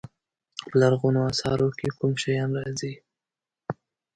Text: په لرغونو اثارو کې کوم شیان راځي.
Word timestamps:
په 0.69 0.75
لرغونو 0.81 1.19
اثارو 1.31 1.69
کې 1.77 1.87
کوم 1.97 2.11
شیان 2.23 2.49
راځي. 2.59 2.93